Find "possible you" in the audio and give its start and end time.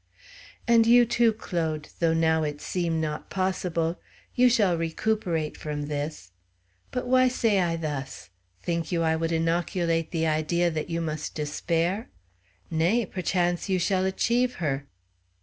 3.29-4.49